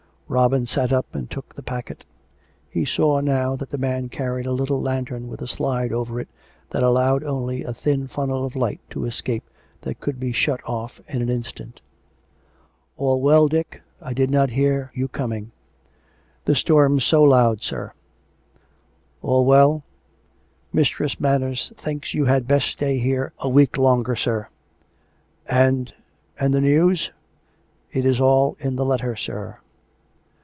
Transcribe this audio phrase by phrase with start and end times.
[0.33, 2.05] Robin sat up and took the packet.
[2.69, 6.29] He saw now that the man carried a little lantern with a slide over it
[6.69, 9.43] that allowed only a thin funnel of light to escape
[9.81, 11.81] that could be shut off in an instant.
[12.95, 15.51] "All well, Dick.'' I did not hear you coming.""
[16.45, 17.91] The storm's too loud, sir."
[19.21, 19.83] "All well?""
[20.71, 24.47] Mistress Manners thinks you had best stay here a week longer, sir.""
[25.49, 25.93] And...
[26.39, 27.11] and the news?""
[27.91, 29.57] It is all in the letter, sir."